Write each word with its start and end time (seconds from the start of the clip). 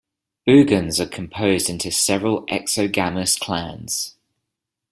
Buguns 0.47 0.99
are 0.99 1.05
composed 1.05 1.69
into 1.69 1.91
several 1.91 2.43
exogamous 2.49 3.37
clans. 3.37 4.15